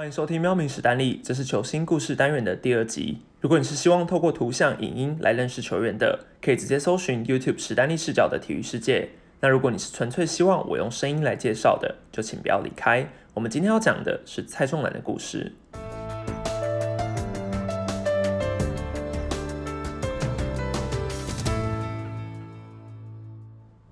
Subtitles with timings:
[0.00, 3.18] 欢迎收听喵明史丹利，这是球星故事单元的第二集。
[3.38, 9.10] 如果你是希望透过图像、影音来认识球员的，可以直接搜寻 YouTube 史丹利视角的体育世界。
[9.40, 13.06] 那如果你是纯粹希望我用声音来介绍的，就请不要离开。
[13.34, 15.52] 我们今天要讲的是蔡仲南的故事。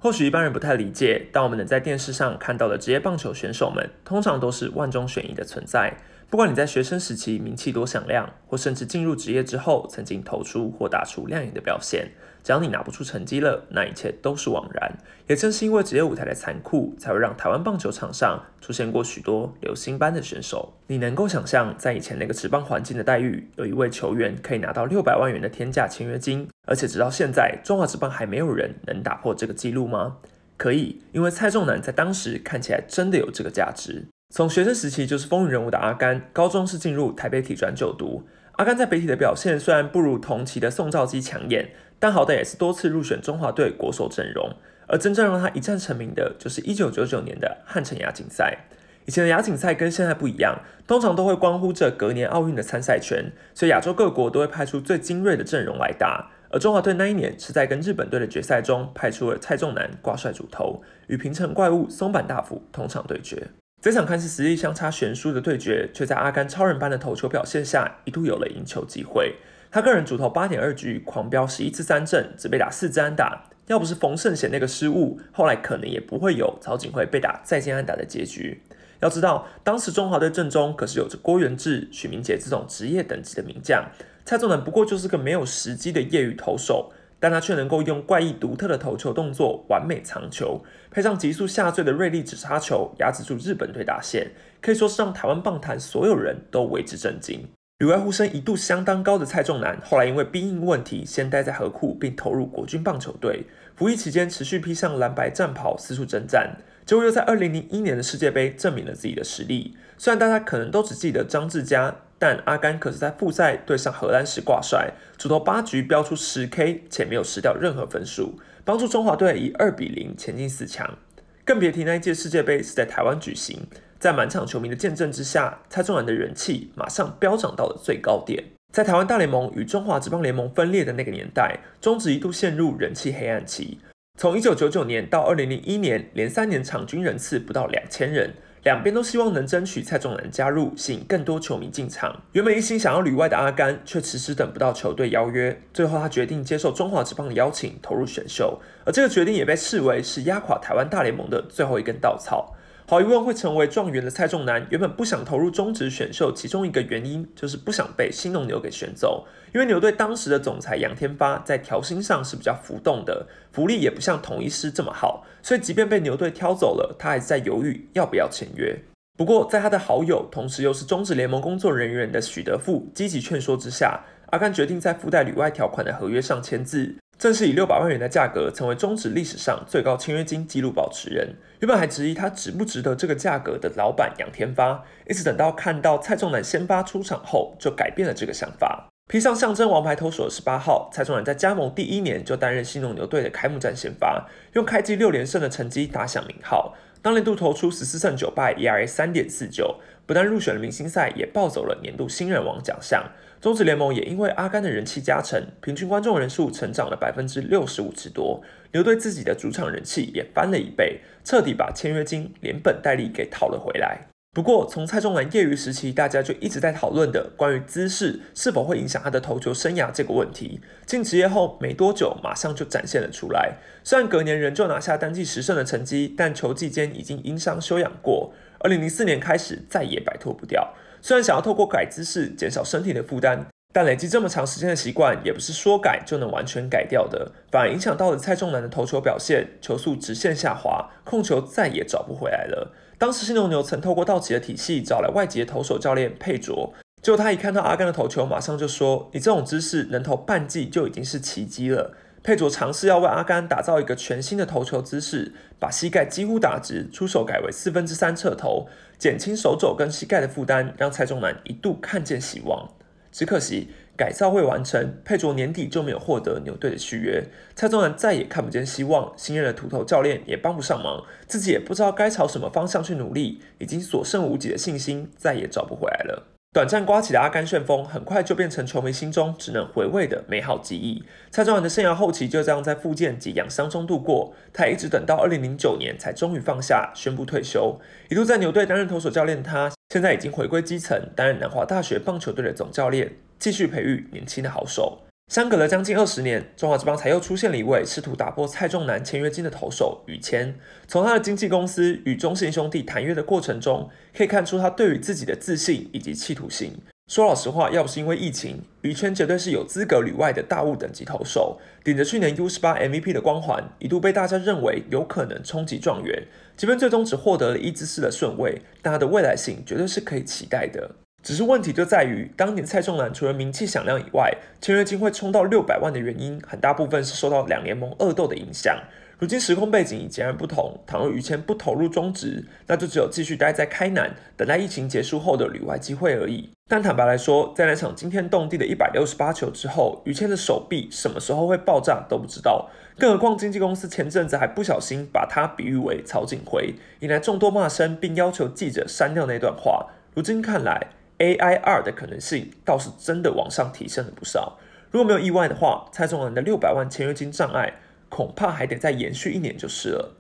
[0.09, 5.93] 或许一般人不太理解，但我们能在电视上看到的职业棒球选手们，通常都是万中选一的存在。
[6.31, 12.09] 不管你在学生时期名气多响亮，或甚至进入职业之后曾经投出或打出亮眼的表现，
[12.49, 14.91] 只要你拿不出成绩了，那一切都是枉然。
[15.27, 20.73] 也正是因为职业舞台的残酷，才会让台湾棒球场上出现过许多流星般的选手。
[20.87, 30.17] 你能够想象，在以前那个职棒环境的待遇，有一位球员可以拿到六百万元的天价签约金，而且直到现在，中华职棒还没有人能打破这个记录吗？
[30.57, 34.07] 可以，因为蔡仲南在当时看起来真的有这个价值。
[34.35, 38.27] 从学生时期就是风云人物的阿甘，高中是进入台北体专就读。
[38.53, 44.51] 阿甘在北体的表现虽然不如同期的宋兆基抢眼，但好歹也是多次入选中华队国手阵容。
[44.91, 48.57] 而真正让他一战成名的，就是一九九九年的汉城亚锦赛。
[49.05, 56.31] 以前的亚锦赛跟现在不一样，通常都会关乎着隔年奥运的参赛权，所以亚洲各国都会派出最精锐的阵容来打。
[56.51, 63.49] 而中华队那一年是在跟日本队的决赛中派出了蔡仲南挂帅主投，与平成怪物松坂大辅同场对决。
[63.83, 69.37] 这场看似实力相差悬殊的对决，却在阿甘超人般的投球表现下，一度有了赢球机会。
[69.71, 73.45] 他个人主投八点二局，狂飙十一次三振，只被打四支安打。
[73.67, 78.63] 要不是冯胜贤那个失误，后来可能也不会有曹景惠被打再见安打的结局。
[79.01, 83.85] 要知道，当时中华队阵中可是有着郭元志、许明杰这种职业等级的名将，
[84.25, 86.93] 蔡仲南不过就是个没有时机的业余投手。
[87.21, 94.31] 但他却能够用怪异独特的投球动作完美藏球，配上急速下坠的锐利直插球，压制住日本队打线，
[94.63, 97.45] 可以说是让台湾棒坛所有人都为之震惊。
[97.79, 103.45] 旅外呼声一度相当高的蔡仲南，后来因为兵役问题，先待在河库，并投入国军棒球队。
[103.77, 106.57] 服役期间，持续披上蓝白战袍，四处征战。
[106.85, 109.77] 结果又在二零零一年的世界杯证明了自己的实力。
[109.97, 120.99] 虽然大家可能都只记得张志佳，但阿甘可是在复赛对上荷兰时挂帅，主投八局飙出十 K，且没有失掉任何分数，帮助中华队以二比零前进四强。
[121.45, 128.45] 更别提那一届世界杯是在台湾举行，在满场球迷的见证之下，蔡仲南的人气马上飙涨到了最高点。
[128.73, 133.79] 在台湾大联盟与中华职棒联盟分裂的那个年代，中职一度陷入人气黑暗期。
[134.17, 142.23] 从一九九九年到二零零一年，连三年场均人次不到两千人，两边都希望能争取蔡仲南加入，吸引更多球迷进场。
[142.33, 148.61] 原本一心想要旅外的阿甘，却迟迟等不到球队邀约，最后他决定接受中华职棒的邀请，投入选秀。
[148.85, 152.55] 而这个决定也被视为是压垮台湾大联盟的最后一根稻草。
[152.91, 159.27] 毫无疑问会成为状元的蔡仲南，原本不想投入中职选秀，其中一个原因就是不想被新农牛给选走。
[159.53, 168.75] 因为牛队当时的总裁杨天发在调薪上是比较浮动的，福利也不像统一师这么好，所以即便被牛队挑走了，他还是在犹豫要不要签约。
[169.19, 176.95] 不过在他的好友，同时又是中职联盟工作人员的许德富积极劝说之下，阿甘决定在附带旅外条款的合约上签字。
[177.19, 181.35] 正是以六百万元的价格，成为中职历史上最高签约金纪录保持人。
[181.59, 188.87] 原本还质疑他值不值得这个价格的老板杨天发，一直等到看到蔡仲南先发出场后，就改变了这个想法。
[189.09, 196.77] 披上象征王牌投手的十八号，蔡仲南在加盟第一年就担任新农牛队的开幕战先发，用开季六连胜的成绩打响名号。
[197.01, 203.05] 当年度投出十四胜九败，ERA 三点四九，不但入选了明星赛，也抱走了年度新人王奖项。
[203.41, 208.43] 中职联盟也因为阿甘的人气加成，平均观众人数成长了百分之六十五之多，
[208.73, 214.09] 牛队自己的主场人气也翻了一倍，彻底把签约金连本带利给讨了回来。
[214.39, 223.57] 不过，从蔡仲南业余时期，大家就一直在讨论的关于姿势是否会影响他的投球生涯这个问题，进职业后没多久，马上就展现了出来。
[223.83, 228.33] 虽然隔年仍旧拿下单季十胜的成绩，但球季间已经因伤休养过。
[228.61, 230.73] 二零零四年开始，再也摆脱不掉。
[231.03, 242.73] 虽然想要透过改姿势减少身体的负担，但累积这么长时间的习惯，也不是说改就能完全改掉的，反而影响到了蔡仲南的投球表现，球速直线下滑，控球再也找不回来了。
[242.99, 258.67] 当时新牛牛曾透过道奇的体系找来外籍投手教练佩卓，结果他一看到阿甘的投球，马上就说：“你这种姿势能投半季就已经是奇迹了。”佩卓尝试要为阿甘打造一个全新的投球姿势，把膝盖几乎打直，出手改为四分之三侧投，
[258.99, 262.69] 减轻手肘跟膝盖的负担，让蔡仲南一度看见希望。
[263.11, 267.25] 只可惜改造未完成，佩卓年底就没有获得牛队的续约。
[267.57, 276.38] 蔡宗南再也看不见希望，新任的秃头教练也帮不上忙，自己也不知道该朝什么方向去努力，已经所剩无几的信心再也找不回来了。
[276.59, 281.05] 短暂刮起的阿甘旋风，很快就变成球迷心中只能回味的美好记忆。
[281.31, 287.79] 蔡宗元的生涯后期就这样在复健及养伤中度过，他一直等到二零零九年才终于放下，宣布退休。
[288.11, 295.03] 一度在牛队担任投手教练，他现在已经回归基层，担任南华大学棒球队的总教练，继续培育年轻的好手。
[295.29, 300.55] 相隔了将近二十年，中华之邦才又出现了一位试图打破蔡仲南签约金的投手于谦。
[300.87, 306.73] 从他的经纪公司与中信兄弟谈约的过程中，可以看出他对于自己的自信以及企图心。
[307.09, 316.27] 说老实话，要不是因为疫情，于谦绝对是有资格旅外的大物等级投手，顶着去年 U 十八 MVP 的光环，一度被大家认为有可能冲击状元。
[316.57, 320.97] 即便最终只获得了一支四的顺位，但他的未来性绝对是可以期待的。
[321.23, 328.79] 只是问题就在于，当年蔡仲南除了名气响亮以外，签约金会冲到六百万的原因，很大部分是受到两联盟恶斗的影响。
[329.19, 336.49] 如今时空背景已截然不同，倘若于谦不投入中职，那就只有继续待在开南，等待疫情结束后的旅外机会而已。
[336.69, 342.71] 但坦白来说，在那场惊天动地的一百六十八球之后，于谦的手臂什么时候会爆炸都不知道。
[342.97, 349.89] 更何况经纪公司前阵子还不小心把他比喻为曹景辉，引来众多骂声，并要求记者删掉那段话。
[350.15, 350.87] 如今看来
[351.19, 354.59] ，A I R 的可能性倒是真的往上提升了不少。
[354.91, 357.75] 如果没有意外的话，蔡宗南的六百万签约金障碍
[358.09, 360.15] 恐怕还得再延续一年就是了。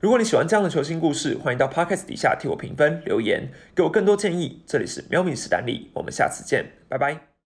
[0.00, 4.64] 如果你喜欢这样的球星故事，欢迎到 Podcast 底下替我评分留言，给我更多建议。
[4.66, 7.29] 这里是喵咪史丹利，我们下次见，拜拜。